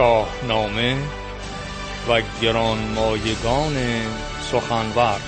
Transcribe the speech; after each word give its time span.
شاهنامه 0.00 0.96
و 2.08 2.22
گرانمایگان 2.42 3.76
سخنور. 4.40 5.20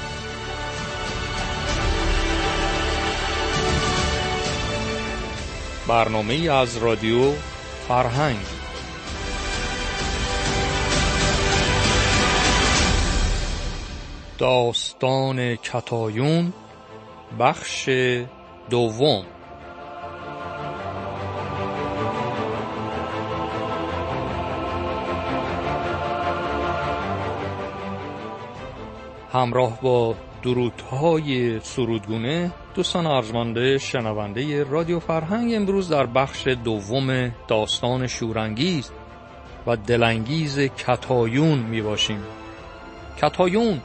برنامه 5.89 6.51
از 6.51 6.77
رادیو 6.77 7.33
فرهنگ. 7.89 8.39
داستان 14.39 15.57
کتایون 15.57 16.53
بخش 17.39 17.89
دوم. 18.71 19.25
همراه 29.33 29.81
با 29.81 30.15
درودهای 30.43 31.61
سرودگونه 31.61 32.53
دوستان 32.75 33.07
ارجمانده 33.07 33.79
شنونده 33.79 34.65
رادیو 34.65 35.01
فرهنگ 35.01 35.55
امروز 35.55 35.89
در 35.89 36.07
بخش 36.07 36.49
دوم 36.49 37.35
داستان 37.49 38.07
شورانگیز 38.07 38.91
و 39.67 39.77
دلانگیز 39.77 40.59
کتایون 40.59 41.59
می 41.59 41.83
باشیم. 41.83 42.23
کتایون 43.23 43.81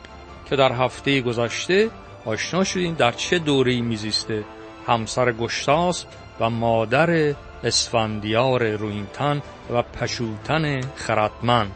که 0.50 0.56
در 0.56 0.72
هفته 0.72 1.22
گذشته 1.22 1.90
آشنا 2.26 2.64
شدیم 2.64 2.94
در 2.94 3.12
چه 3.12 3.40
دوری 3.40 3.82
میزیسته 3.82 4.44
همسر 4.88 5.32
گشتاس 5.32 6.06
و 6.40 6.50
مادر 6.50 7.36
اسفندیار 7.64 8.72
روینتن 8.72 9.42
و 9.74 9.82
پشوتن 9.82 10.82
خردمند 10.96 11.72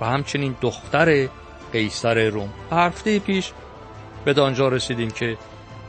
و 0.00 0.06
همچنین 0.06 0.56
دختر 0.60 1.28
قیصر 1.72 2.28
روم. 2.28 2.48
هفته 2.70 3.18
پیش 3.18 3.52
به 4.24 4.32
دانجا 4.32 4.68
رسیدیم 4.68 5.10
که 5.10 5.36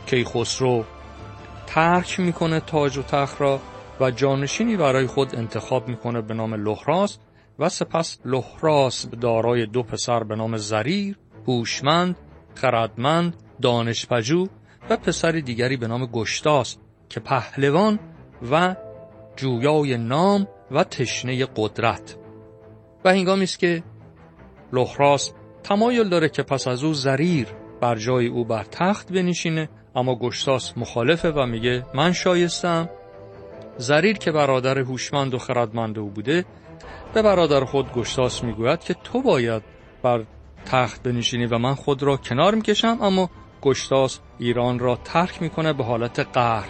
کیخسرو 0.05 0.83
ترک 1.67 2.19
می‌کنه 2.19 2.59
تاج 2.59 2.97
و 2.97 3.03
تخت 3.03 3.41
را 3.41 3.59
و 3.99 4.11
جانشینی 4.11 4.77
برای 4.77 5.07
خود 5.07 5.35
انتخاب 5.35 5.87
می‌کنه 5.87 6.21
به 6.21 6.33
نام 6.33 6.53
لحراس 6.53 7.17
و 7.59 7.69
سپس 7.69 8.19
لحراس 8.25 9.07
دارای 9.21 9.65
دو 9.65 9.83
پسر 9.83 10.23
به 10.23 10.35
نام 10.35 10.57
زریر، 10.57 11.17
هوشمند، 11.47 12.15
خردمند، 12.55 13.35
دانشپجو 13.61 14.47
و 14.89 14.97
پسر 14.97 15.31
دیگری 15.31 15.77
به 15.77 15.87
نام 15.87 16.05
گشتاس 16.05 16.77
که 17.09 17.19
پهلوان 17.19 17.99
و 18.51 18.75
جویای 19.35 19.97
نام 19.97 20.47
و 20.71 20.83
تشنه 20.83 21.47
قدرت. 21.55 22.15
و 23.05 23.09
هنگامی 23.09 23.43
است 23.43 23.59
که 23.59 23.83
لحراس 24.73 25.33
تمایل 25.67 26.09
داره 26.09 26.29
که 26.29 26.43
پس 26.43 26.67
از 26.67 26.83
او 26.83 26.93
زریر 26.93 27.47
بر 27.81 27.95
جای 27.95 28.27
او 28.27 28.45
بر 28.45 28.63
تخت 28.63 29.11
بنشینه 29.13 29.69
اما 29.95 30.15
گشتاس 30.15 30.73
مخالفه 30.77 31.31
و 31.31 31.45
میگه 31.45 31.85
من 31.93 32.13
شایستم. 32.13 32.89
زریر 33.77 34.17
که 34.17 34.31
برادر 34.31 34.79
هوشمند 34.79 35.33
و 35.33 35.37
خردمند 35.37 35.99
او 35.99 36.09
بوده 36.09 36.45
به 37.13 37.21
برادر 37.21 37.65
خود 37.65 37.91
گشتاس 37.91 38.43
می‌گوید 38.43 38.79
که 38.79 38.93
تو 38.93 39.21
باید 39.21 39.63
بر 40.03 40.23
تخت 40.65 41.03
بنشینی 41.03 41.45
و 41.45 41.57
من 41.57 41.73
خود 41.75 42.03
را 42.03 42.17
کنار 42.17 42.55
می‌کشم 42.55 42.97
اما 43.01 43.29
گشتاس 43.61 44.19
ایران 44.39 44.79
را 44.79 44.99
ترک 45.03 45.41
می‌کنه 45.41 45.73
به 45.73 45.83
حالت 45.83 46.19
قهر. 46.19 46.69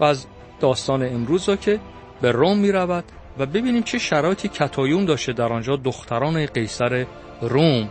و 0.00 0.04
از 0.04 0.26
داستان 0.60 1.02
امروز 1.02 1.48
را 1.48 1.56
که 1.56 1.80
به 2.20 2.32
روم 2.32 2.58
می‌رود 2.58 3.04
و 3.38 3.46
ببینیم 3.46 3.82
چه 3.82 3.98
شرایطی 3.98 4.48
کتایون 4.48 5.04
داشته 5.04 5.32
در 5.32 5.52
آنجا 5.52 5.76
دختران 5.76 6.46
قیصر 6.46 7.06
روم 7.40 7.88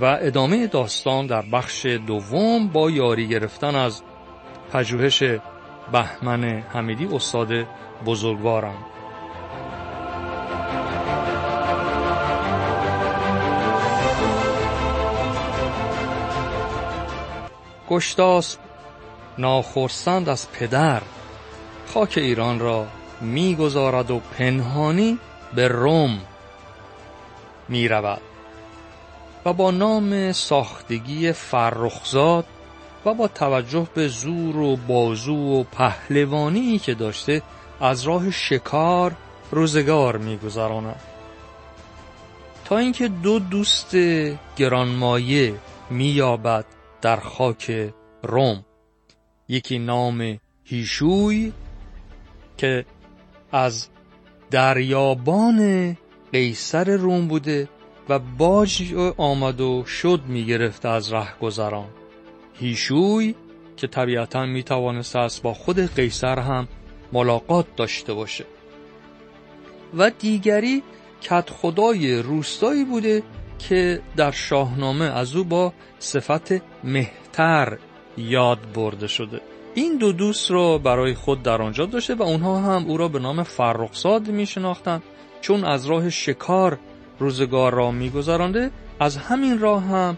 و 0.00 0.18
ادامه 0.20 0.66
داستان 0.66 1.26
در 1.26 1.42
بخش 1.42 1.86
دوم 1.86 2.68
با 2.68 2.90
یاری 2.90 3.28
گرفتن 3.28 3.74
از 3.74 4.02
پژوهش 4.72 5.22
بهمن 5.92 6.44
حمیدی 6.44 7.06
استاد 7.06 7.48
بزرگوارم. 8.06 8.84
گشتاس 17.88 18.56
ناخرسند 19.38 20.28
از 20.28 20.52
پدر 20.52 21.02
خاک 21.94 22.14
ایران 22.16 22.58
را 22.58 22.86
می‌گذارد 23.20 24.10
و 24.10 24.20
پنهانی 24.38 25.18
به 25.54 25.68
روم 25.68 26.18
می 27.68 27.88
رود 27.88 28.20
و 29.46 29.52
با 29.52 29.70
نام 29.70 30.32
ساختگی 30.32 31.32
فرخزاد 31.32 32.44
و 33.04 33.14
با 33.14 33.28
توجه 33.28 33.86
به 33.94 34.08
زور 34.08 34.56
و 34.56 34.76
بازو 34.76 35.36
و 35.36 35.62
پهلوانی 35.62 36.78
که 36.78 36.94
داشته 36.94 37.42
از 37.80 38.02
راه 38.02 38.30
شکار 38.30 39.16
روزگار 39.50 40.16
میگذراند. 40.16 41.00
تا 42.64 42.78
اینکه 42.78 43.08
دو 43.08 43.38
دوست 43.38 43.96
گرانمایه 44.56 45.54
مییابد 45.90 46.64
در 47.02 47.16
خاک 47.16 47.92
روم. 48.22 48.64
یکی 49.48 49.78
نام 49.78 50.38
هیشوی 50.64 51.52
که 52.56 52.84
از 53.52 53.88
دریابان 54.50 55.96
قیصر 56.32 56.96
روم 56.96 57.28
بوده 57.28 57.68
و 58.08 58.18
باج 58.18 58.94
آمد 59.16 59.60
و 59.60 59.84
شد 59.84 60.20
می‌گرفته 60.28 60.88
از 60.88 61.14
گذران 61.40 61.88
هیشوی 62.54 63.34
که 63.76 63.86
طبیعتا 63.86 64.46
می 64.46 64.62
توانست 64.62 65.16
است 65.16 65.42
با 65.42 65.54
خود 65.54 65.94
قیصر 65.94 66.38
هم 66.38 66.68
ملاقات 67.12 67.66
داشته 67.76 68.14
باشه. 68.14 68.44
و 69.96 70.10
دیگری 70.10 70.82
کت 71.20 71.50
خدای 71.50 72.18
روستایی 72.22 72.84
بوده 72.84 73.22
که 73.58 74.00
در 74.16 74.30
شاهنامه 74.30 75.04
از 75.04 75.36
او 75.36 75.44
با 75.44 75.72
صفت 75.98 76.52
مهتر 76.84 77.78
یاد 78.16 78.58
برده 78.74 79.06
شده. 79.06 79.40
این 79.74 79.98
دو 79.98 80.12
دوست 80.12 80.50
را 80.50 80.78
برای 80.78 81.14
خود 81.14 81.42
در 81.42 81.62
آنجا 81.62 81.86
داشته 81.86 82.14
و 82.14 82.22
اونها 82.22 82.60
هم 82.60 82.84
او 82.86 82.96
را 82.96 83.08
به 83.08 83.18
نام 83.18 83.42
فرخزاد 83.42 84.28
می 84.28 84.46
شناختند 84.46 85.02
چون 85.40 85.64
از 85.64 85.86
راه 85.86 86.10
شکار 86.10 86.78
روزگار 87.18 87.74
را 87.74 87.90
میگذرانده 87.90 88.70
از 89.00 89.16
همین 89.16 89.58
راه 89.58 89.82
هم 89.82 90.16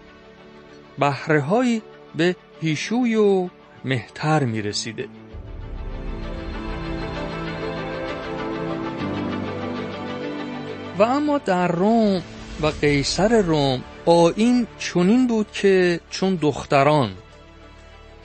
بهره 0.99 1.83
به 2.17 2.37
هیشوی 2.61 3.15
و 3.15 3.49
مهتر 3.85 4.45
می‌رسیده. 4.45 5.09
و 10.99 11.03
اما 11.03 11.39
در 11.39 11.69
روم 11.69 12.23
و 12.63 12.67
قیصر 12.67 13.43
روم 13.43 13.83
آین 14.07 14.67
چنین 14.79 15.27
بود 15.27 15.53
که 15.53 16.01
چون 16.11 16.35
دختران 16.35 17.11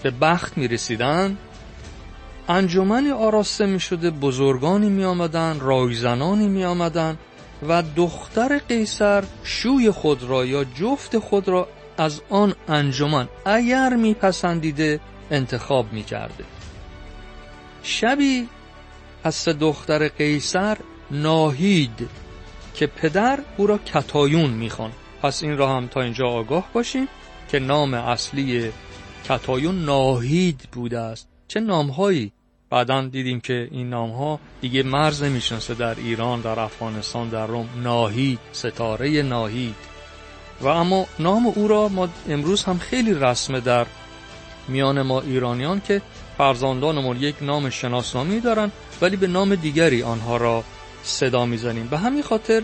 به 0.04 0.12
بخت 0.12 0.58
می 0.58 0.68
رسیدن 0.68 1.38
انجمنی 2.48 3.12
آراسته 3.12 3.66
می 3.66 3.80
شده 3.80 4.12
بزرگانی 4.12 4.90
می 4.90 5.04
آمدن 5.04 5.60
رایزنانی 5.60 6.48
می 6.48 6.66
آمدن 6.66 7.18
و 7.68 7.84
دختر 7.96 8.58
قیصر 8.58 9.24
شوی 9.44 9.92
خود 9.92 10.24
را 10.24 10.46
یا 10.46 10.64
جفت 10.64 11.18
خود 11.18 11.48
را 11.48 11.68
از 11.98 12.22
آن 12.30 12.56
انجمن 12.68 13.28
اگر 13.46 13.96
میپسندیده 13.96 15.00
انتخاب 15.32 15.94
می‌کرده. 15.94 16.44
شبی 17.84 18.48
از 19.24 19.46
دختر 19.46 20.08
قیصر 20.08 20.78
ناهید 21.12 22.10
که 22.74 22.88
پدر 22.88 23.40
او 23.58 23.68
را 23.68 23.78
کتایون 23.78 24.50
می‌خوان. 24.50 24.92
پس 25.22 25.44
این 25.44 25.58
را 25.58 25.78
هم 25.78 25.88
تا 25.88 26.02
اینجا 26.02 26.28
آگاه 26.28 26.70
باشیم 26.74 27.08
که 27.50 27.60
نام 27.60 27.94
اصلی 27.94 28.72
کتایون 29.26 29.86
ناهید 29.86 30.68
بوده 30.72 31.00
است. 31.00 31.28
چه 31.48 31.60
نامهایی 31.60 32.32
بعدا 32.74 33.02
دیدیم 33.02 33.42
که 33.42 33.68
این 33.72 33.90
نام 33.90 34.12
ها 34.12 34.40
دیگه 34.62 34.84
مرز 34.84 35.24
نمی‌شناسه 35.24 35.74
در 35.74 35.96
ایران 35.96 36.42
در 36.42 36.60
افغانستان 36.60 37.30
در 37.30 37.48
روم. 37.48 37.70
ناهید 37.84 38.40
ستاره 38.52 39.22
ناهید 39.22 39.76
و 40.62 40.68
اما 40.68 41.06
نام 41.20 41.48
او 41.48 41.68
را 41.68 41.88
ما 41.88 42.10
امروز 42.30 42.64
هم 42.64 42.78
خیلی 42.78 43.14
رسمه 43.14 43.60
در 43.60 43.86
میان 44.68 45.02
ما 45.02 45.22
ایرانیان 45.22 45.82
که 45.88 46.02
فرزندانمون 46.38 47.18
یک 47.18 47.36
نام 47.42 47.70
شناسنامی 47.70 48.40
دارن 48.40 48.72
ولی 49.02 49.16
به 49.16 49.28
نام 49.28 49.56
دیگری 49.56 50.04
آنها 50.04 50.38
را 50.38 50.64
صدا 51.04 51.46
می‌زنیم. 51.46 51.88
به 51.88 51.98
همین 51.98 52.24
خاطر 52.24 52.64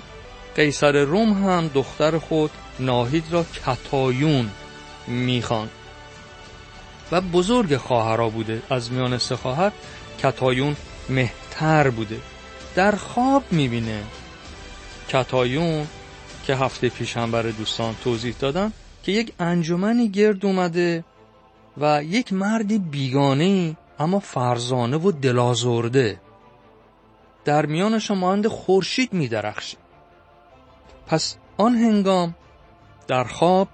قیصر 0.56 1.04
روم 1.04 1.34
هم 1.34 1.68
دختر 1.68 2.18
خود 2.18 2.52
ناهید 2.80 3.24
را 3.32 3.46
کتایون 3.66 4.50
می‌خوان. 5.08 5.70
و 7.12 7.22
بزرگ 7.22 7.78
خواهرها 7.78 8.30
بوده. 8.30 8.62
از 8.70 8.92
میان 8.92 9.18
سه 9.18 9.36
خواهر 9.36 9.72
کتایون 10.24 10.76
مهتر 11.10 11.90
بوده. 11.90 12.20
در 12.76 12.96
خواب 12.96 13.44
می‌بینه. 13.52 14.04
کتایون 15.10 15.88
که 16.44 16.56
هفته 16.56 16.90
پیش 16.90 17.18
هم 17.18 17.32
برای 17.32 17.52
دوستان 17.52 17.96
توضیح 18.04 18.36
دادم 18.40 18.74
که 19.04 19.12
یک 19.12 19.34
انجمنی 19.40 20.10
گرد 20.10 20.46
اومده 20.46 21.04
و 21.78 22.04
یک 22.04 22.34
مردی 22.34 22.80
بیگانه 22.80 23.78
اما 24.00 24.20
فرزانه 24.20 24.98
و 24.98 25.12
دلازرده. 25.12 26.22
در 27.46 27.66
میانش 27.66 28.12
مانند 28.12 28.48
خورشید 28.48 29.14
میدرخشه. 29.14 29.78
پس 31.08 31.36
آن 31.58 31.76
هنگام 31.76 32.36
در 33.08 33.24
خواب 33.24 33.68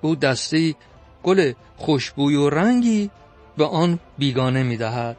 او 0.00 0.16
دسته 0.16 0.74
گل 1.22 1.52
خوشبوی 1.76 2.36
و 2.36 2.50
رنگی 2.50 3.10
به 3.56 3.64
آن 3.66 3.98
بیگانه 4.18 4.62
می‌دهد. 4.62 5.16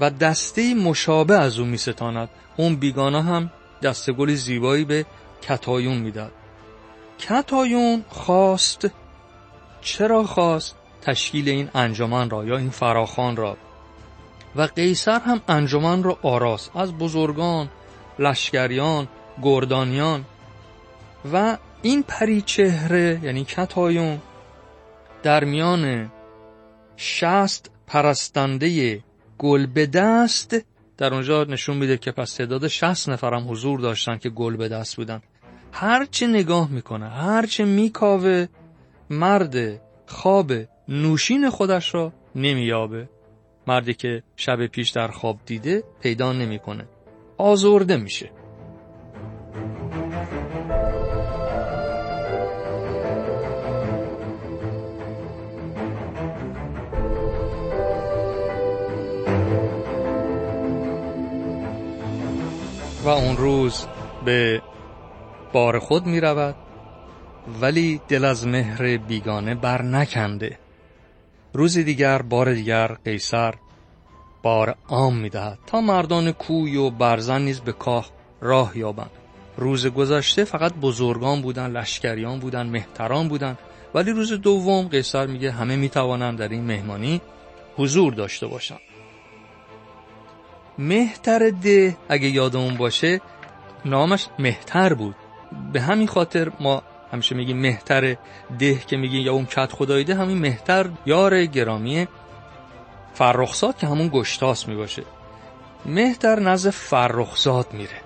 و 0.00 0.10
دسته 0.10 0.74
مشابه 0.74 1.38
از 1.38 1.58
او 1.58 1.66
میستاند. 1.66 2.28
اون 2.56 2.76
بیگانه 2.76 3.22
هم 3.22 3.50
دسته 3.82 4.12
گل 4.12 4.34
زیبایی 4.34 4.84
به 4.84 5.06
کتایون 5.42 5.98
می‌داد. 5.98 6.32
کتایون 7.18 8.04
خواست 8.08 8.90
چرا 9.80 10.24
خواست؟ 10.24 10.76
تشکیل 11.02 11.48
این 11.48 11.70
انجمن 11.74 12.30
را 12.30 12.44
یا 12.44 12.56
این 12.56 12.70
فراخان 12.70 13.36
را. 13.36 13.56
و 14.56 14.62
قیصر 14.62 15.20
هم 15.20 15.40
انجمن 15.48 16.02
را 16.02 16.18
آراست. 16.22 16.76
از 16.76 16.92
بزرگان 16.92 17.68
لشکریان 18.18 19.08
گردانیان. 19.42 20.24
و 21.32 21.56
این 21.82 22.02
پری 22.02 22.42
چهره 22.42 23.20
یعنی 23.22 23.44
کتایون 23.44 24.18
در 25.22 25.44
میان 25.44 26.12
شست 26.96 27.70
پرستنده 27.86 29.00
گل 29.40 29.66
به 29.66 29.86
دست. 29.86 30.56
در 30.98 31.14
اونجا 31.14 31.44
نشون 31.44 31.76
میده 31.76 31.96
که 31.96 32.12
پس 32.12 32.34
تعداد 32.34 32.68
شست 32.68 33.08
نفرم 33.08 33.50
حضور 33.50 33.80
داشتن 33.80 34.16
که 34.18 34.30
گل 34.30 34.56
به 34.56 34.68
دست 34.68 34.96
بودن. 34.96 35.22
هرچه 35.72 36.26
نگاه 36.26 36.70
می‌کنه 36.70 37.08
هرچه 37.08 37.64
میکاوه 37.64 38.46
مرد 39.10 39.80
خواب 40.06 40.52
نوشین 40.88 41.50
خودش 41.50 41.94
را 41.94 42.12
نمییابه. 42.34 43.08
مردی 43.66 43.94
که 43.94 44.22
شب 44.36 44.66
پیش 44.66 44.90
در 44.90 45.08
خواب 45.08 45.38
دیده 45.46 45.84
پیدا 46.02 46.32
نمی‌کنه. 46.32 46.84
آزرده 47.38 47.96
میشه. 47.96 48.30
اون 63.10 63.36
روز 63.36 63.86
به 64.24 64.62
بار 65.52 65.78
خود 65.78 66.06
می 66.06 66.20
رود 66.20 66.54
ولی 67.60 68.00
دل 68.08 68.24
از 68.24 68.46
مهر 68.46 68.96
بیگانه 68.96 69.54
بر 69.54 69.82
نکنده. 69.82 70.58
روزی 71.52 71.84
دیگر 71.84 72.22
بار 72.22 72.54
دیگر 72.54 72.96
قیصر 73.04 73.54
بار 74.42 74.74
عام 74.88 75.16
می 75.16 75.28
دهد 75.28 75.58
تا 75.66 75.80
مردان 75.80 76.32
کوی 76.32 76.76
و 76.76 76.90
برزن 76.90 77.42
نیز 77.42 77.60
به 77.60 77.72
کاخ 77.72 78.10
راه 78.40 78.78
یابند. 78.78 79.10
روز 79.56 79.86
گذشته 79.86 80.44
فقط 80.44 80.74
بزرگان 80.74 81.42
بودن 81.42 81.70
لشکریان 81.70 82.38
بودن 82.38 82.66
مهتران 82.66 83.28
بودن 83.28 83.58
ولی 83.94 84.10
روز 84.10 84.32
دوم 84.32 84.88
قیصر 84.88 85.26
میگه 85.26 85.50
همه 85.50 85.76
می‌توانند 85.76 86.38
در 86.38 86.48
این 86.48 86.64
مهمانی 86.64 87.20
حضور 87.76 88.14
داشته 88.14 88.46
باشند. 88.46 88.89
مهتر 90.78 91.50
ده. 91.50 91.96
اگه 92.08 92.28
یادمون 92.28 92.76
باشه 92.76 93.20
نامش 93.84 94.26
مهتر 94.38 94.94
بود. 94.94 95.14
به 95.72 95.80
همین 95.80 96.06
خاطر 96.06 96.52
ما 96.60 96.82
همیشه 97.12 97.34
میگیم 97.34 97.56
مهتر 97.56 98.16
ده 98.58 98.78
که 98.86 98.96
میگیم 98.96 99.20
یا 99.20 99.32
اون 99.32 99.46
کت 99.46 99.72
خدایی 99.72 100.04
ده 100.04 100.14
همین 100.14 100.38
مهتر 100.38 100.88
یار 101.06 101.44
گرامی 101.44 102.08
فرخزاد 103.14 103.76
که 103.76 103.86
همون 103.86 104.08
گشتاس 104.08 104.68
می‌باشه. 104.68 105.02
مهتر 105.86 106.40
نزد 106.40 106.70
فرخزاد 106.70 107.66
میره 107.72 108.00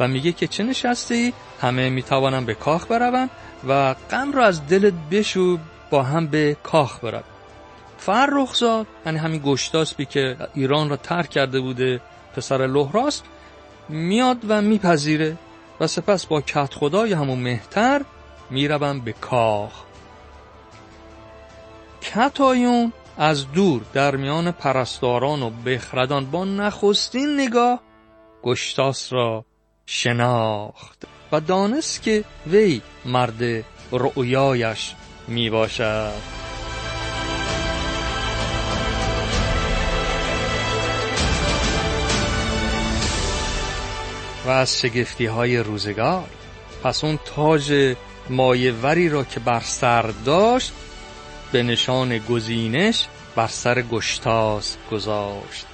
و 0.00 0.08
میگه 0.08 0.32
که 0.32 0.46
چه 0.46 0.62
نشسته 0.62 1.14
ای 1.14 1.32
همه 1.60 1.90
می‌توانن 1.90 2.44
به 2.44 2.54
کاخ 2.54 2.86
برون 2.86 3.30
و 3.68 3.94
غم 4.10 4.32
رو 4.32 4.42
از 4.42 4.66
دلت 4.66 4.94
بشو 5.10 5.58
با 5.90 6.02
هم 6.02 6.26
به 6.26 6.56
کاخ 6.62 7.04
برد 7.04 7.24
فرخزاد 8.06 8.86
یعنی 9.06 9.18
همین 9.18 9.42
گشتاسبی 9.44 10.04
که 10.04 10.36
ایران 10.54 10.88
را 10.90 10.96
ترک 10.96 11.30
کرده 11.30 11.60
بوده 11.60 12.00
پسر 12.36 12.66
لحراست 12.66 13.24
میاد 13.88 14.38
و 14.48 14.62
میپذیره 14.62 15.36
و 15.80 15.86
سپس 15.86 16.26
با 16.26 16.40
کت 16.40 16.74
خدای 16.74 17.12
همون 17.12 17.38
مهتر 17.38 18.04
می‌روم 18.50 19.00
به 19.00 19.12
کاخ. 19.12 19.72
کتایون 22.02 22.92
از 23.18 23.52
دور 23.52 23.82
در 23.92 24.16
میان 24.16 24.50
پرستاران 24.50 25.42
و 25.42 25.50
بخردان 25.50 26.30
با 26.30 26.44
نخستین 26.44 27.40
نگاه 27.40 27.80
گشتاس 28.42 29.12
را 29.12 29.44
شناخت 29.86 31.04
و 31.32 31.40
دانست 31.40 32.02
که 32.02 32.24
وی 32.46 32.82
مرد 33.04 33.64
رؤیایش 33.92 34.94
می 35.28 35.50
باشد 35.50 36.45
و 44.46 44.50
از 44.50 44.80
شگفتی 44.80 45.26
های 45.26 45.58
روزگار. 45.58 46.28
پس 46.84 47.04
اون 47.04 47.18
تاج 47.24 47.96
مایوری 48.30 49.08
را 49.08 49.24
که 49.24 49.40
بر 49.40 49.60
سر 49.60 50.02
داشت 50.02 50.72
به 51.52 51.62
نشان 51.62 52.18
گزینش 52.18 53.06
بر 53.36 53.46
سر 53.46 53.82
گشتاس 53.82 54.76
گذاشت. 54.90 55.66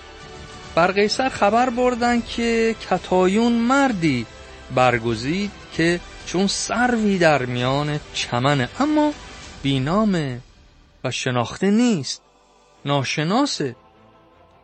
بر 0.74 0.92
قیصر 0.92 1.28
خبر 1.28 1.70
بردن 1.70 2.22
که 2.22 2.76
کتایون 2.90 3.52
مردی 3.52 4.26
برگزید 4.74 5.50
که 5.72 6.00
چون 6.26 6.46
سروی 6.46 7.18
در 7.18 7.46
میان 7.46 8.00
چمنه. 8.14 8.68
اما 8.80 9.12
بینامه 9.62 10.40
و 11.04 11.10
شناخته 11.10 11.70
نیست. 11.70 12.22
ناشناسه 12.84 13.76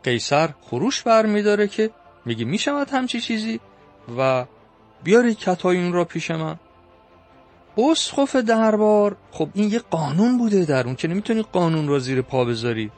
قیصر 0.04 0.48
خروش 0.62 1.02
برمیداره 1.02 1.68
که 1.68 1.90
میگه 2.24 2.44
می‌شود 2.44 2.90
همچی 2.90 3.20
چیزی. 3.20 3.60
و 4.18 4.46
بیاری 5.04 5.34
کتایون 5.34 5.92
را 5.92 6.04
پیش 6.04 6.30
من. 6.30 6.56
اسخف 7.78 8.36
دربار. 8.36 9.16
خب 9.30 9.48
این 9.54 9.70
یه 9.70 9.78
قانون 9.78 10.38
بوده 10.38 10.64
در 10.64 10.86
اون 10.86 10.94
که 10.94 11.08
نمی‌تونی 11.08 11.42
قانون 11.42 11.88
را 11.88 11.98
زیر 11.98 12.22
پا 12.22 12.44
بذاری. 12.44 12.90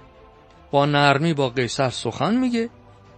با 0.71 0.87
نرمی 0.87 1.35
با 1.35 1.49
قیصر 1.49 1.91
سخن 1.91 2.37
میگه. 2.37 2.71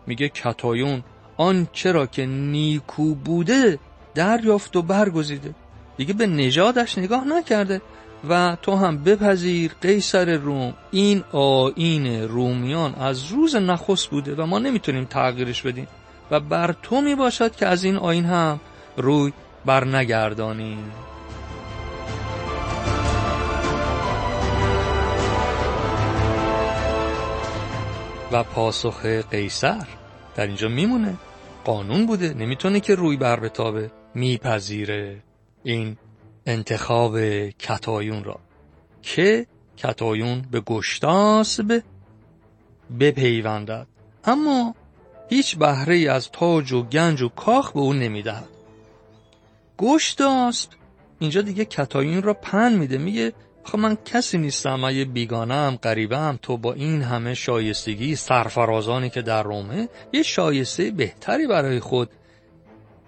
میگه 0.07 0.29
کتایون 0.29 1.03
آن 1.37 1.69
چرا 1.73 2.07
که 2.07 2.27
نیکو 2.27 3.15
بوده 3.15 3.79
دریافت 4.15 4.77
و 4.77 4.83
برگزیده. 4.83 5.55
دیگه 5.97 6.15
به 6.15 6.27
نژادش 6.27 6.99
نگاه 6.99 7.25
نکرده 7.25 7.81
و 8.29 8.57
تو 8.63 8.77
هم 8.77 9.05
بپذیر 9.05 9.73
قیصر 9.81 10.37
روم. 10.37 10.75
این 10.91 11.25
آین 11.33 12.23
رومیان 12.29 12.95
از 12.95 13.27
روز 13.27 13.57
نخست 13.57 14.11
بوده 14.11 14.35
و 14.35 14.47
ما 14.47 14.59
نمی‌تونیم 14.59 15.05
تغییرش 15.05 15.63
بدیم. 15.63 15.87
و 16.33 16.41
بر 16.41 16.75
تو 16.83 17.01
می 17.01 17.15
باشد 17.15 17.57
که 17.57 17.67
از 17.67 17.85
این 17.85 17.97
آین 17.97 18.25
هم 18.25 18.61
روی 18.97 19.33
بر 19.65 19.85
نگردانی 19.85 20.79
و 28.33 28.43
پاسخ 28.43 29.07
قیصر 29.07 29.87
در 30.35 30.47
اینجا 30.47 30.69
میمونه. 30.69 31.15
قانون 31.65 32.07
بوده 32.07 32.35
نمی‌تونه 32.35 32.81
که 32.81 32.95
روی 32.95 33.17
بر 33.17 33.41
بتابه 33.41 33.91
میپذیره. 34.15 35.23
این 35.63 35.97
انتخاب 36.47 37.21
کتایون 37.51 38.25
را. 38.25 38.41
که 39.03 39.47
کتایون 39.77 40.43
به 40.51 40.61
گشتاسب 40.61 41.83
بپیوندد. 43.01 43.87
اما 44.25 44.75
هیچ 45.33 45.57
بهره 45.57 46.11
از 46.11 46.31
تاج 46.31 46.73
و 46.73 46.83
گنج 46.83 47.23
و 47.23 47.29
کاخ 47.29 47.73
به 47.73 47.81
او 47.81 47.93
نمی‌دهد. 47.93 48.49
گشتاسب 49.79 50.71
اینجا 51.19 51.43
دیگه 51.43 51.65
کتایین 51.65 52.23
را 52.23 52.35
پن 52.35 52.73
میده. 52.73 52.99
میگه 52.99 53.33
خب 53.65 53.79
من 53.79 53.99
کسی 54.05 54.39
نیستم. 54.39 54.75
من 54.75 54.97
یه 54.97 55.05
بیگانم 55.05 55.79
قریبم 55.83 56.39
تو 56.43 56.57
با 56.57 56.73
این 56.73 57.03
همه 57.03 57.35
شایستگی 57.35 58.17
سرفرازانی 58.17 59.11
که 59.11 59.23
در 59.23 59.43
رومه 59.43 59.89
یه 60.13 60.23
شایسته 60.23 60.91
بهتری 60.91 61.47
برای 61.47 61.81
خود 61.81 62.11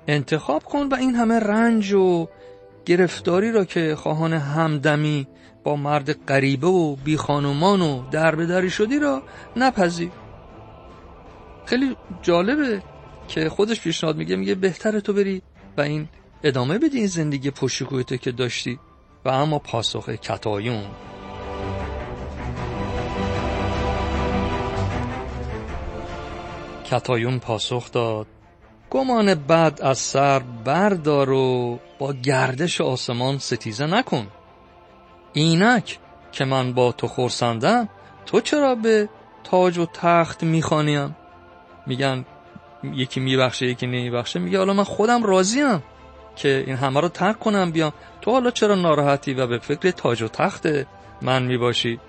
انتخاب 0.08 0.64
کن 0.64 0.88
و 0.88 0.94
این 0.94 1.14
همه 1.14 1.38
رنج 1.38 1.92
و 1.92 2.28
گرفتاری 2.84 3.52
را 3.52 3.64
که 3.64 3.96
خواهان 3.96 4.32
همدمی 4.32 5.26
با 5.64 5.76
مرد 5.76 6.24
غریبه 6.26 6.66
و 6.66 6.96
بی 6.96 7.16
خانومان 7.16 7.80
و 7.80 8.10
دربدری 8.10 8.70
شدی 8.70 8.98
را 8.98 9.22
نپذیر. 9.56 10.23
خیلی 11.66 11.96
جالبه 12.22 12.82
که 13.28 13.48
خودش 13.48 13.80
پیشنهاد 13.80 14.16
میگه 14.16 14.36
میگه 14.36 14.54
بهتره 14.54 15.00
تو 15.00 15.12
بری 15.12 15.42
و 15.76 15.80
این 15.80 16.08
ادامه 16.42 16.78
بدی 16.78 16.98
این 16.98 17.06
زندگی 17.06 17.50
پشکویته 17.50 18.18
که 18.18 18.32
داشتی 18.32 18.78
و 19.24 19.28
اما 19.28 19.58
پاسخ 19.58 20.08
کتایون 20.08 20.84
کتایون 26.84 27.38
پاسخ 27.38 27.92
داد 27.92 28.26
گمان 28.90 29.34
بد 29.34 29.78
از 29.82 29.98
سر 29.98 30.38
بردار 30.38 31.30
و 31.30 31.78
با 31.98 32.12
گردش 32.12 32.80
آسمان 32.80 33.38
ستیزه 33.38 33.86
نکن. 33.86 34.26
اینک 35.32 35.98
که 36.32 36.44
من 36.44 36.72
با 36.72 36.92
تو 36.92 37.08
خورسندم 37.08 37.88
تو 38.26 38.40
چرا 38.40 38.74
به 38.74 39.08
تاج 39.44 39.78
و 39.78 39.86
تخت 39.86 40.42
می‌خوانیم؟ 40.42 41.16
میگن 41.86 42.24
یکی 42.92 43.20
میبخشه 43.20 43.66
یکی 43.66 43.86
نمیبخشه. 43.86 44.38
میگه 44.38 44.58
حالا 44.58 44.72
من 44.72 44.84
خودم 44.84 45.22
راضیم 45.22 45.82
که 46.36 46.64
این 46.66 46.76
همه 46.76 47.00
رو 47.00 47.08
ترک 47.08 47.38
کنم 47.38 47.70
بیام. 47.70 47.92
تو 48.20 48.30
حالا 48.30 48.50
چرا 48.50 48.74
ناراحتی 48.74 49.34
و 49.34 49.46
به 49.46 49.58
فکر 49.58 49.90
تاج 49.90 50.22
و 50.22 50.28
تخت 50.28 50.68
من 51.22 51.42
می‌باشی؟ 51.42 52.00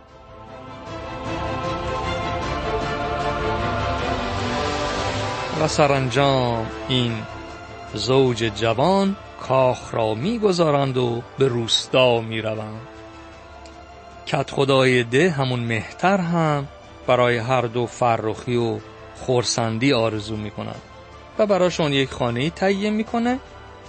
و 5.62 5.67
سرانجام 5.67 6.67
این 6.88 7.24
زوج 7.94 8.44
جوان 8.44 9.15
کاخ 9.41 9.96
را 9.96 10.13
می‌گذارند 10.13 10.98
و 10.98 11.22
به 11.38 11.48
روستا 11.48 12.22
می‌روند. 12.22 12.82
کت 14.25 14.51
خدای 14.51 15.03
ده 15.03 15.29
همون 15.29 15.60
مهتر 15.60 16.17
هم 16.17 16.67
برای 17.08 17.38
هر 17.38 17.62
دو 17.62 17.86
فرخی 17.86 18.55
و 18.55 18.79
خورسندی 19.15 19.93
آرزو 19.93 20.36
می‌کنند 20.36 20.81
و 21.39 21.45
براشون 21.45 21.93
یک 21.93 22.10
خانه 22.10 22.50
تهیه 22.50 22.89
می‌کنه. 22.89 23.39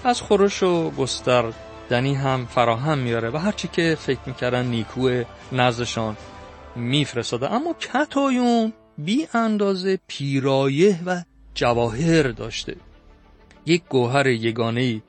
از 0.04 0.20
خورش 0.20 0.62
و 0.62 0.90
گستردنی 0.90 2.14
هم 2.14 2.46
فراهم 2.46 2.98
میاره 2.98 3.30
و 3.30 3.36
هرچی 3.36 3.68
که 3.68 3.96
فکر 4.00 4.20
می‌کردن 4.26 4.66
نیکو 4.66 5.22
نزدشان 5.52 6.16
میفرستاده. 6.76 7.52
اما 7.52 7.74
کتایون 7.80 8.72
بی 8.98 9.28
اندازه 9.34 9.98
پیرایه 10.06 10.98
و 11.06 11.22
جواهر 11.54 12.22
داشته. 12.22 12.76
یک 13.66 13.82
گوهر 13.88 14.26
یگانه 14.26 15.02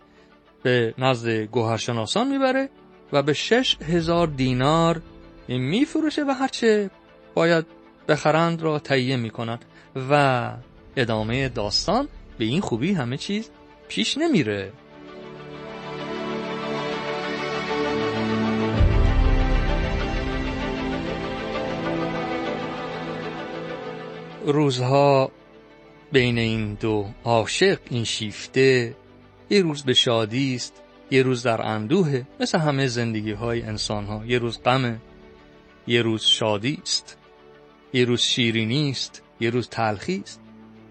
به 0.63 0.93
نزد 0.97 1.29
گوهرشناسان 1.29 2.27
می‌بره 2.27 2.69
و 3.13 3.23
به 3.23 3.33
شش 3.33 3.77
هزار 3.81 4.27
دینار 4.27 5.01
میفروشه 5.47 6.23
و 6.23 6.31
هرچه 6.31 6.89
باید 7.33 7.65
بخرند 8.07 8.61
را 8.61 8.79
تهیه 8.79 9.17
می‌کنند 9.17 9.65
و 10.09 10.51
ادامه 10.95 11.49
داستان 11.49 12.07
به 12.37 12.45
این 12.45 12.61
خوبی 12.61 12.93
همه 12.93 13.17
چیز 13.17 13.49
پیش 13.87 14.17
نمیره. 14.17 14.71
روزها 24.45 25.31
بین 26.11 26.37
این 26.37 26.73
دو 26.73 27.07
عاشق 27.23 27.79
این 27.89 28.03
شیفته 28.03 28.95
یه 29.49 29.61
روز 29.61 29.83
به 29.83 29.93
شادی 29.93 30.55
است 30.55 30.83
یه 31.11 31.23
روز 31.23 31.43
در 31.43 31.61
اندوه 31.61 32.23
مثل 32.39 32.57
همه 32.57 32.87
زندگی 32.87 33.31
های 33.31 33.61
انسان 33.61 34.05
ها 34.05 34.25
یه 34.25 34.37
روز 34.37 34.63
غمه 34.63 35.01
یه 35.87 36.01
روز 36.01 36.23
شادی 36.23 36.79
است. 36.81 37.16
یه 37.93 38.05
روز 38.05 38.21
شیرینی 38.21 38.89
است 38.89 39.21
یه 39.39 39.49
روز 39.49 39.69
تلخی 39.69 40.21
است. 40.23 40.39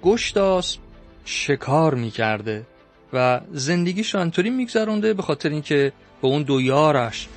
گشتاس 0.03 0.79
شکار 1.25 1.95
می‌کرده 1.95 2.67
و 3.13 3.41
زندگیش 3.53 4.15
رو 4.15 4.21
انطوری 4.21 4.51
میگذرونده 4.51 5.15
به 5.15 5.23
خاطر 5.23 5.49
اینکه 5.49 5.93
به 6.23 6.29
اون 6.29 6.43
دو 6.43 6.61
یارش 6.61 7.29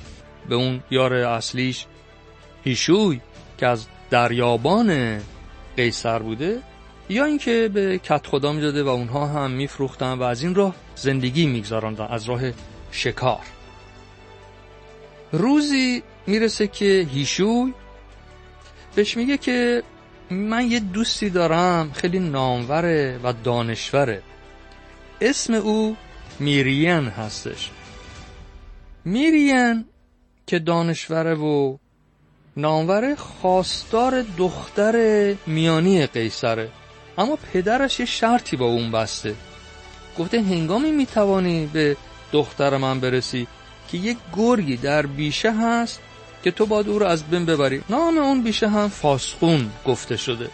به 0.48 0.54
اون 0.54 0.82
یار 0.90 1.14
اصلیش 1.14 1.86
هیشوی 2.64 3.20
که 3.58 3.66
از 3.66 3.86
دریابان 4.10 5.20
قیصر 5.76 6.18
بوده 6.18 6.58
یا 7.08 7.24
اینکه 7.24 7.70
به 7.74 7.98
کت 7.98 8.26
خدا 8.26 8.52
می‌داده 8.52 8.82
و 8.82 8.88
اونها 8.88 9.26
هم 9.26 9.50
میفروختن 9.50 10.12
و 10.12 10.22
از 10.22 10.42
این 10.42 10.54
راه 10.54 10.74
زندگی 10.94 11.46
میگذراندن 11.46 12.06
از 12.10 12.24
راه 12.24 12.40
شکار. 12.90 13.40
روزی 15.32 16.02
می‌رسه 16.26 16.66
که 16.66 17.08
هیشوی 17.12 17.74
بهش 18.94 19.16
میگه 19.16 19.38
که 19.38 19.82
من 20.30 20.70
یه 20.70 20.80
دوستی 20.80 21.30
دارم 21.30 21.92
خیلی 21.92 22.18
ناموره 22.18 23.20
و 23.22 23.32
دانشوره. 23.44 24.22
اسم 25.20 25.54
او 25.54 25.96
میرین 26.38 27.08
هستش. 27.08 27.70
میرین 29.04 29.84
که 30.46 30.58
دانشوره 30.58 31.34
و 31.34 31.76
ناموره 32.56 33.14
خواستار 33.14 34.24
دختر 34.38 34.96
میانی 35.46 36.06
قیصره. 36.06 36.68
اما 37.18 37.38
پدرش 37.52 38.00
یه 38.00 38.06
شرطی 38.06 38.56
با 38.56 38.66
اون 38.66 38.92
بسته. 38.92 39.34
گفته 40.18 40.42
هنگامی 40.42 40.90
می‌توانی 40.90 41.70
به 41.72 41.96
دختر 42.32 42.76
من 42.76 43.00
برسی 43.00 43.46
که 43.88 43.98
یک 43.98 44.18
گرگی 44.36 44.76
در 44.76 45.06
بیشه 45.06 45.52
هست 45.52 46.00
که 46.44 46.50
تو 46.50 46.66
باید 46.66 46.88
او 46.88 46.98
رو 46.98 47.06
از 47.06 47.24
بین 47.24 47.44
ببری. 47.46 47.82
نام 47.90 48.18
اون 48.18 48.42
بیشه 48.42 48.68
هم 48.68 48.88
فاسخون 48.88 49.70
گفته 49.86 50.16
شده. 50.16 50.50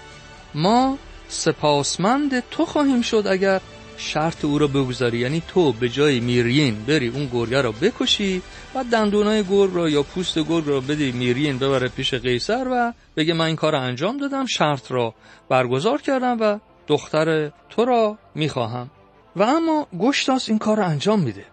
ما 0.54 0.98
سپاسمند 1.28 2.42
تو 2.50 2.66
خواهیم 2.66 3.02
شد 3.02 3.24
اگر 3.26 3.60
شرط 3.96 4.44
او 4.44 4.58
رو 4.58 4.68
بگذاری. 4.68 5.18
یعنی 5.18 5.42
تو 5.48 5.72
به 5.72 5.88
جای 5.88 6.20
میرین 6.20 6.84
بری 6.84 7.08
اون 7.08 7.28
گرگه 7.32 7.62
رو 7.62 7.72
بکشی 7.72 8.42
و 8.74 8.84
دندونای 8.84 9.44
گرگ 9.44 9.70
رو 9.72 9.88
یا 9.88 10.02
پوست 10.02 10.38
گرگ 10.38 10.64
رو 10.66 10.80
بدی 10.80 11.12
میرین 11.12 11.58
ببره 11.58 11.88
پیش 11.88 12.14
قیصر 12.14 12.66
و 12.70 12.92
بگه 13.16 13.34
من 13.34 13.44
این 13.44 13.56
کار 13.56 13.72
رو 13.72 13.80
انجام 13.80 14.18
دادم 14.18 14.46
شرط 14.46 14.92
را 14.92 15.14
برگزار 15.48 16.02
کردم 16.02 16.36
و 16.40 16.58
دختر 16.86 17.52
تو 17.70 17.84
را 17.84 18.18
می‌خواهم. 18.34 18.90
و 19.36 19.42
اما 19.42 19.86
گشتاس 19.98 20.48
این 20.48 20.58
کار 20.58 20.76
رو 20.76 20.86
انجام 20.86 21.20
میده. 21.20 21.44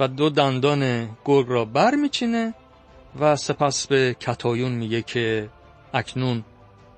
و 0.00 0.08
دو 0.08 0.30
دندان 0.30 1.08
گرگ 1.24 1.46
را 1.48 1.64
بر 1.64 1.94
میچینه 1.94 2.54
و 3.18 3.36
سپس 3.36 3.86
به 3.86 4.16
کتایون 4.20 4.72
میگه 4.72 5.02
که 5.02 5.48
اکنون 5.94 6.44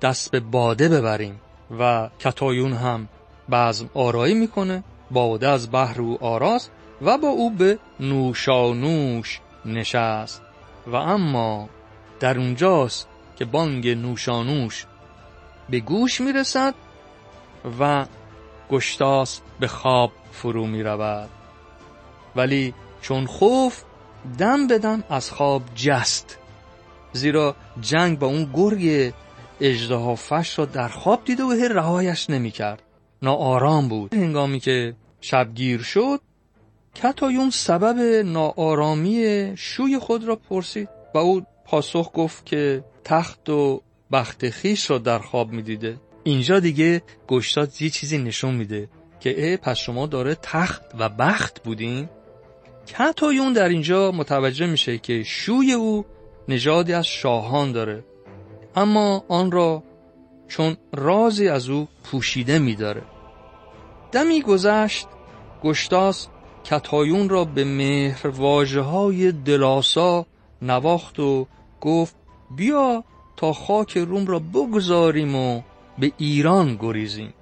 دست 0.01 0.31
به 0.31 0.39
باده 0.39 0.89
ببریم 0.89 1.41
و 1.79 2.09
کتایون 2.19 2.73
هم 2.73 3.09
بزم 3.51 3.89
آرایی 3.93 4.33
می‌کنه 4.33 4.83
باده 5.11 5.47
از 5.47 5.71
بحر 5.71 6.01
او 6.01 6.23
آراست 6.23 6.71
و 7.01 7.17
با 7.17 7.27
او 7.27 7.49
به 7.51 7.79
نوشانوش 7.99 9.39
نشست. 9.65 10.41
و 10.87 10.95
اما 10.95 11.69
در 12.19 12.39
اونجاست 12.39 13.07
که 13.35 13.45
بانگ 13.45 13.87
نوشانوش 13.89 14.85
به 15.69 15.79
گوش 15.79 16.21
می‌رسد 16.21 16.75
و 17.79 18.05
گشتاس 18.71 19.41
به 19.59 19.67
خواب 19.67 20.11
فرو 20.31 20.67
می 20.67 20.83
رود 20.83 21.29
ولی 22.35 22.73
چون 23.01 23.25
خوف 23.25 23.83
دم 24.37 24.67
بدم 24.67 25.03
از 25.09 25.31
خواب 25.31 25.61
جست. 25.75 26.37
زیرا 27.13 27.55
جنگ 27.81 28.19
با 28.19 28.27
اون 28.27 28.49
گرگ 28.53 29.13
اجدهافش 29.61 30.59
را 30.59 30.65
در 30.65 30.87
خواب 30.87 31.25
دیده 31.25 31.43
و 31.43 31.49
هر 31.49 31.67
رهایش 31.67 32.29
نمی 32.29 32.51
کرد 32.51 32.81
ناآرام 33.21 33.87
بود. 33.87 34.13
هنگامی 34.13 34.59
که 34.59 34.95
شبگیر 35.21 35.81
شد 35.81 36.21
کتایون 36.95 37.49
سبب 37.49 38.25
ناآرامی 38.25 39.53
شوی 39.57 39.99
خود 39.99 40.23
را 40.23 40.35
پرسید 40.35 40.89
و 41.13 41.17
او 41.17 41.41
پاسخ 41.65 42.11
گفت 42.13 42.45
که 42.45 42.83
تخت 43.03 43.49
و 43.49 43.81
بخت 44.11 44.49
خیش 44.49 44.89
را 44.89 44.97
در 44.97 45.19
خواب 45.19 45.51
می‌دیده. 45.51 45.97
اینجا 46.23 46.59
دیگه 46.59 47.01
گشتاد 47.27 47.81
یه 47.81 47.89
چیزی 47.89 48.17
نشون 48.17 48.55
میده 48.55 48.89
که 49.19 49.35
اه 49.37 49.57
پس 49.57 49.77
شما 49.77 50.07
داره 50.07 50.35
تخت 50.35 50.81
و 50.99 51.09
بخت 51.09 51.63
بودین؟ 51.63 52.09
کتایون 52.87 53.53
در 53.53 53.69
اینجا 53.69 54.11
متوجه 54.11 54.67
میشه 54.67 54.97
که 54.97 55.23
شوی 55.23 55.73
او 55.73 56.05
نژادی 56.47 56.93
از 56.93 57.05
شاهان 57.05 57.71
داره. 57.71 58.03
اما 58.75 59.23
آن 59.27 59.51
را 59.51 59.83
چون 60.47 60.77
رازی 60.93 61.47
از 61.47 61.69
او 61.69 61.87
پوشیده 62.03 62.59
میداره. 62.59 63.01
دمی 64.11 64.41
گذشت 64.41 65.07
گشتاس 65.63 66.27
کتایون 66.63 67.29
را 67.29 67.45
به 67.45 67.63
مهر 67.63 68.27
های 68.79 69.31
دلاسا 69.31 70.25
نواخت 70.61 71.19
و 71.19 71.47
گفت 71.81 72.15
بیا 72.55 73.03
تا 73.37 73.53
خاک 73.53 73.97
روم 73.97 74.25
را 74.25 74.39
بگذاریم 74.39 75.35
و 75.35 75.61
به 75.99 76.11
ایران 76.17 76.75
گریزیم. 76.75 77.33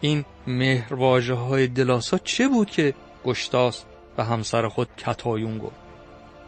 این 0.00 0.24
مهر 0.46 0.94
های 1.32 1.66
دلاسا 1.66 2.18
چه 2.18 2.48
بود 2.48 2.70
که 2.70 2.94
گشتاس 3.24 3.84
به 4.16 4.24
همسر 4.24 4.68
خود 4.68 4.88
کتایون 4.96 5.58
گفت. 5.58 5.76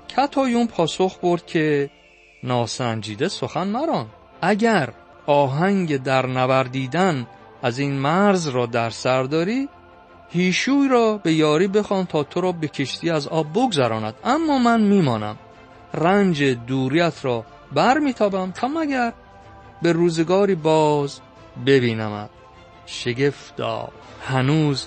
کتایون 0.08 0.66
پاسخ 0.66 1.18
برد 1.22 1.46
که 1.46 1.90
ناسنجیده 2.42 3.28
سخن 3.28 3.66
مران 3.66 4.06
اگر 4.42 4.92
آهنگ 5.26 6.02
در 6.02 6.26
نوردیدن 6.26 7.26
از 7.62 7.78
این 7.78 7.92
مرز 7.92 8.48
را 8.48 8.66
در 8.66 8.90
سر 8.90 9.22
داری 9.22 9.68
هیشوی 10.28 10.88
را 10.88 11.18
به 11.22 11.32
یاری 11.32 11.68
بخوان 11.68 12.06
تا 12.06 12.22
تو 12.22 12.40
را 12.40 12.52
به 12.52 12.68
کشتی 12.68 13.10
از 13.10 13.28
آب 13.28 13.46
بگذراند. 13.52 14.14
اما 14.24 14.58
من 14.58 14.80
میمانم. 14.80 15.36
رنج 15.94 16.42
دوریت 16.42 17.24
را 17.24 17.44
بر 17.72 17.98
میتابم 17.98 18.50
تا 18.50 18.68
مگر 18.68 19.12
به 19.82 19.92
روزگاری 19.92 20.54
باز 20.54 21.20
ببینم 21.66 22.28
شگفتا. 22.86 23.88
هنوز 24.26 24.86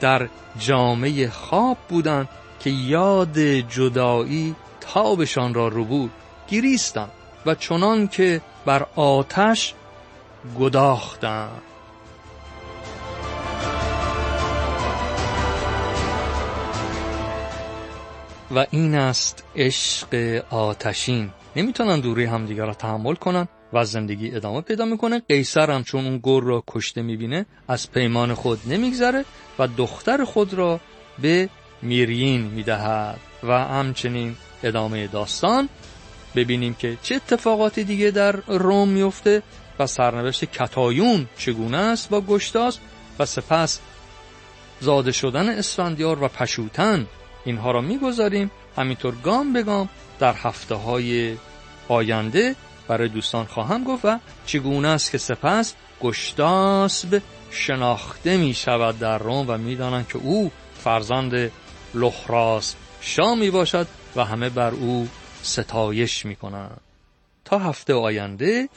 در 0.00 0.28
جامعه 0.58 1.30
خواب 1.30 1.78
بودند 1.88 2.28
که 2.60 2.70
یاد 2.70 3.38
جدایی 3.38 4.54
تابشان 4.80 5.54
را 5.54 5.68
رو 5.68 5.84
بود 5.84 6.10
گریستند 6.48 7.10
و 7.46 7.54
چنان 7.54 8.08
که 8.08 8.40
بر 8.66 8.86
آتش 8.96 9.74
گداختند. 10.58 11.62
و 18.54 18.66
این 18.70 18.94
است 18.94 19.44
عشق 19.56 20.42
آتشین. 20.50 21.30
نمی‌تونن 21.56 22.00
دوری 22.00 22.24
همدیگر 22.24 22.66
را 22.66 22.74
تحمل 22.74 23.14
کنن. 23.14 23.48
و 23.72 23.84
زندگی 23.84 24.34
ادامه 24.34 24.60
پیدا 24.60 24.84
می‌کنه. 24.84 25.22
قیصر 25.28 25.70
هم 25.70 25.84
چون 25.84 26.06
اون 26.06 26.20
گر 26.22 26.40
را 26.40 26.64
کشته 26.66 27.02
می‌بینه 27.02 27.46
از 27.68 27.90
پیمان 27.90 28.34
خود 28.34 28.60
نمیگذره 28.66 29.24
و 29.58 29.66
دختر 29.66 30.24
خود 30.24 30.54
را 30.54 30.80
به 31.22 31.48
میرین 31.82 32.40
می‌دهد. 32.40 33.20
و 33.42 33.58
همچنین 33.64 34.36
ادامه 34.62 35.06
داستان 35.06 35.68
ببینیم 36.36 36.74
که 36.74 36.98
چه 37.02 37.14
اتفاقاتی 37.14 37.84
دیگه 37.84 38.10
در 38.10 38.32
روم 38.32 38.88
میفته 38.88 39.42
و 39.78 39.86
سرنوشت 39.86 40.44
کتایون 40.44 41.28
چگونه 41.38 41.76
است 41.76 42.10
با 42.10 42.20
گشتاس 42.20 42.78
و 43.18 43.26
سپس 43.26 43.80
زاده 44.80 45.12
شدن 45.12 45.48
اسفندیار 45.48 46.22
و 46.22 46.28
پشوتن. 46.28 47.06
اینها 47.44 47.70
را 47.70 47.80
می‌گذاریم. 47.80 48.50
همینطور 48.76 49.14
گام 49.24 49.52
به 49.52 49.62
گام 49.62 49.88
در 50.18 50.34
هفته 50.34 50.74
های 50.74 51.36
آینده 51.88 52.56
برای 52.90 53.08
دوستان 53.08 53.44
خواهم 53.44 53.84
گفت 53.84 54.04
و 54.04 54.18
چگونه 54.46 54.88
است 54.88 55.10
که 55.10 55.18
سپس 55.18 55.74
گشتاسب 56.00 57.22
شناخته 57.50 58.36
می 58.36 58.54
شود 58.54 58.98
در 58.98 59.18
روم 59.18 59.44
و 59.48 59.58
می‌دانند 59.58 60.08
که 60.08 60.18
او 60.18 60.50
فرزند 60.74 61.52
لخراس 61.94 62.74
شاه 63.00 63.34
می 63.34 63.50
باشد 63.50 63.86
و 64.16 64.24
همه 64.24 64.48
بر 64.48 64.70
او 64.70 65.08
ستایش 65.42 66.26
می 66.26 66.36
کنند. 66.36 66.80
تا 67.44 67.58
هفته 67.58 67.94
آینده 67.94 68.68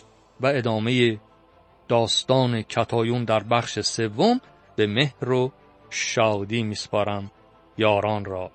و 0.42 0.48
ادامه 0.48 1.20
داستان 1.88 2.62
کتایون 2.62 3.24
در 3.24 3.44
بخش 3.44 3.80
سوم 3.80 4.42
به 4.76 4.88
مهر 4.88 5.30
و 5.30 5.52
شادی 5.90 6.64
میسپارم 6.64 7.32
یاران 7.78 8.26
را. 8.26 8.52